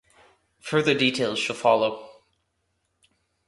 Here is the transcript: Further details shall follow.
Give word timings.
Further 0.61 0.95
details 0.95 1.37
shall 1.37 1.55
follow. 1.55 2.23